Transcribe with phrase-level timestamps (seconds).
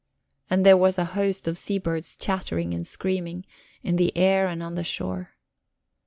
[0.49, 3.45] And there was a host of seabirds chattering and screaming,
[3.83, 5.35] in the air and on the shore.